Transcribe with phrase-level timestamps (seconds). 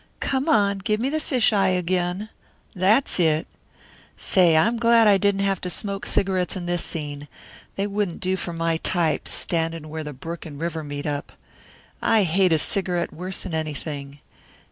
[0.19, 2.29] Come on, give me the fish eye again.
[2.75, 3.45] That's it.
[4.17, 7.27] Say, I'm glad I didn't have to smoke cigarettes in this scene.
[7.75, 11.33] They wouldn't do for my type, standin' where the brook and river meet up.
[12.01, 14.17] I hate a cigarette worse'n anything.